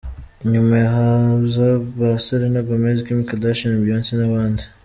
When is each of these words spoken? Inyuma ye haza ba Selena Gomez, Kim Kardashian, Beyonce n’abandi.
Inyuma 0.43 0.73
ye 0.81 0.87
haza 0.95 1.65
ba 1.97 2.09
Selena 2.25 2.59
Gomez, 2.67 2.97
Kim 3.05 3.19
Kardashian, 3.27 3.81
Beyonce 3.83 4.11
n’abandi. 4.17 4.63